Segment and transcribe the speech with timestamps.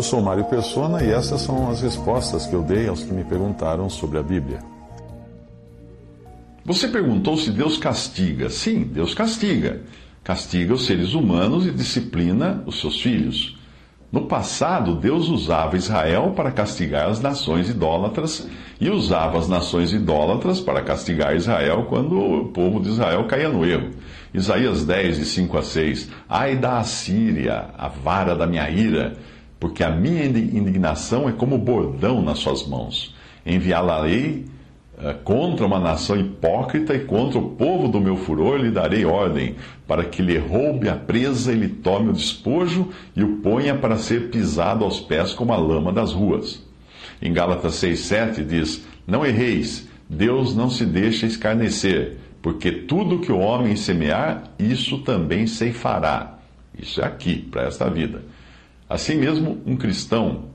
[0.00, 3.22] Eu sou Mário Persona e essas são as respostas que eu dei aos que me
[3.22, 4.60] perguntaram sobre a Bíblia.
[6.64, 8.48] Você perguntou se Deus castiga.
[8.48, 9.82] Sim, Deus castiga.
[10.24, 13.58] Castiga os seres humanos e disciplina os seus filhos.
[14.10, 18.48] No passado, Deus usava Israel para castigar as nações idólatras
[18.80, 23.66] e usava as nações idólatras para castigar Israel quando o povo de Israel caía no
[23.66, 23.90] erro.
[24.32, 26.08] Isaías 10, de 5 a 6.
[26.26, 29.18] Ai da Assíria, a vara da minha ira,
[29.60, 33.14] porque a minha indignação é como bordão nas suas mãos.
[33.44, 34.46] Enviá-la-ei
[34.98, 39.56] eh, contra uma nação hipócrita e contra o povo do meu furor lhe darei ordem,
[39.86, 43.98] para que lhe roube a presa e lhe tome o despojo e o ponha para
[43.98, 46.66] ser pisado aos pés como a lama das ruas.
[47.20, 53.38] Em Gálatas 6,7 diz: Não erreis, Deus não se deixa escarnecer, porque tudo que o
[53.38, 56.38] homem semear, isso também ceifará.
[56.78, 58.22] Isso é aqui, para esta vida.
[58.90, 60.46] Assim mesmo, um cristão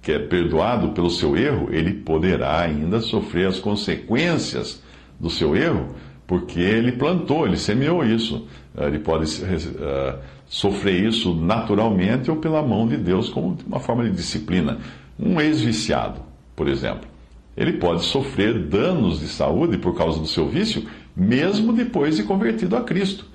[0.00, 4.82] que é perdoado pelo seu erro, ele poderá ainda sofrer as consequências
[5.20, 5.94] do seu erro,
[6.26, 8.48] porque ele plantou, ele semeou isso.
[8.74, 14.12] Ele pode uh, sofrer isso naturalmente ou pela mão de Deus, como uma forma de
[14.12, 14.78] disciplina.
[15.20, 16.22] Um ex-viciado,
[16.56, 17.06] por exemplo,
[17.54, 22.76] ele pode sofrer danos de saúde por causa do seu vício, mesmo depois de convertido
[22.76, 23.26] a Cristo.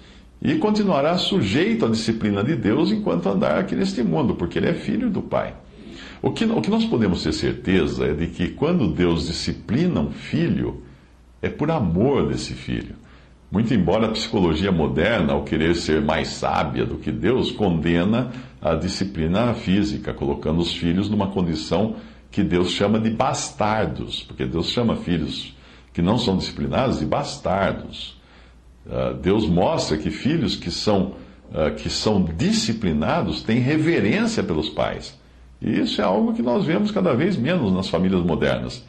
[0.44, 4.73] E continuará sujeito à disciplina de Deus enquanto andar aqui neste mundo, porque ele é
[4.73, 5.55] filho do Pai.
[6.22, 10.11] O que, o que nós podemos ter certeza é de que quando Deus disciplina um
[10.11, 10.83] filho,
[11.42, 12.95] é por amor desse filho.
[13.49, 18.76] Muito embora a psicologia moderna, ao querer ser mais sábia do que Deus, condena a
[18.76, 21.95] disciplina física, colocando os filhos numa condição
[22.30, 25.55] que Deus chama de bastardos, porque Deus chama filhos
[25.93, 28.21] que não são disciplinados de bastardos.
[28.86, 31.16] Uh, Deus mostra que filhos que são,
[31.52, 35.17] uh, que são disciplinados têm reverência pelos pais.
[35.61, 38.83] E isso é algo que nós vemos cada vez menos nas famílias modernas.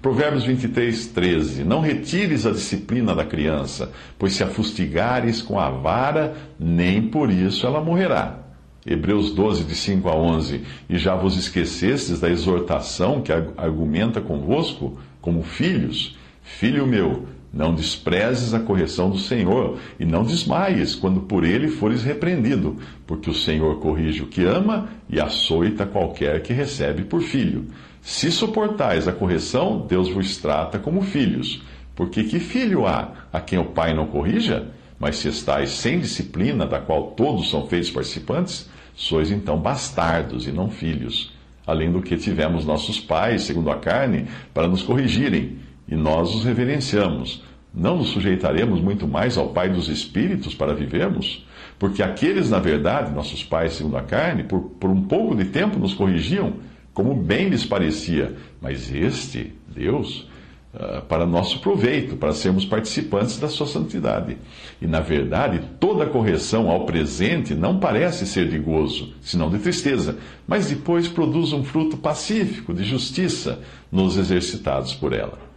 [0.00, 1.64] Provérbios 23, 13.
[1.64, 7.30] Não retires a disciplina da criança, pois se a fustigares com a vara, nem por
[7.30, 8.38] isso ela morrerá.
[8.86, 10.62] Hebreus 12, de 5 a 11.
[10.88, 16.16] E já vos esquecestes da exortação que argumenta convosco como filhos?
[16.42, 22.02] Filho meu, não desprezes a correção do Senhor, e não desmaies quando por ele fores
[22.02, 27.66] repreendido, porque o Senhor corrige o que ama e açoita qualquer que recebe por filho.
[28.00, 31.62] Se suportais a correção, Deus vos trata como filhos.
[31.94, 34.68] Porque que filho há a quem o pai não corrija?
[34.98, 40.52] Mas se estáis sem disciplina, da qual todos são feitos participantes, sois então bastardos e
[40.52, 41.32] não filhos.
[41.66, 45.58] Além do que tivemos nossos pais, segundo a carne, para nos corrigirem
[45.90, 47.42] e nós os reverenciamos.
[47.74, 51.46] Não nos sujeitaremos muito mais ao Pai dos Espíritos para vivermos?
[51.78, 55.78] Porque aqueles, na verdade, nossos pais segundo a carne, por, por um pouco de tempo
[55.78, 56.54] nos corrigiam,
[56.92, 58.36] como bem lhes parecia.
[58.60, 60.28] Mas este, Deus,
[60.74, 64.36] uh, para nosso proveito, para sermos participantes da sua santidade.
[64.82, 70.18] E, na verdade, toda correção ao presente não parece ser de gozo, senão de tristeza,
[70.46, 73.60] mas depois produz um fruto pacífico, de justiça,
[73.92, 75.49] nos exercitados por ela.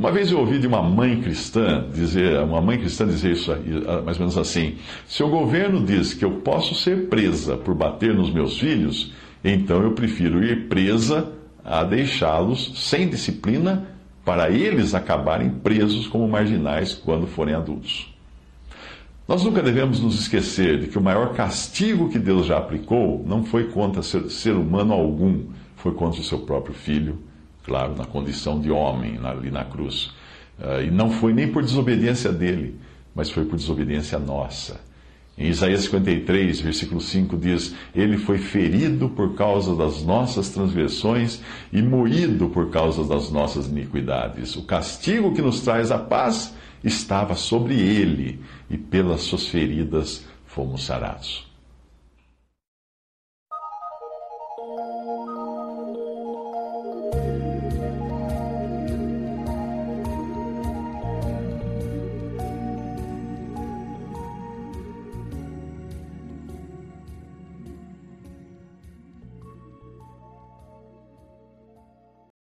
[0.00, 4.00] Uma vez eu ouvi de uma mãe cristã dizer, uma mãe cristã dizer isso ah,
[4.00, 8.14] mais ou menos assim: se o governo diz que eu posso ser presa por bater
[8.14, 9.12] nos meus filhos,
[9.44, 11.30] então eu prefiro ir presa
[11.62, 13.88] a deixá-los sem disciplina
[14.24, 18.10] para eles acabarem presos como marginais quando forem adultos.
[19.28, 23.44] Nós nunca devemos nos esquecer de que o maior castigo que Deus já aplicou não
[23.44, 25.42] foi contra ser humano algum,
[25.76, 27.18] foi contra o seu próprio filho
[27.64, 30.12] claro, na condição de homem, ali na cruz.
[30.60, 32.78] Eh, e não foi nem por desobediência dele,
[33.14, 34.80] mas foi por desobediência nossa.
[35.38, 41.40] Em Isaías 53, versículo 5 diz: Ele foi ferido por causa das nossas transgressões
[41.72, 44.54] e moído por causa das nossas iniquidades.
[44.56, 46.54] O castigo que nos traz a paz
[46.84, 51.48] estava sobre ele, e pelas suas feridas fomos sarados.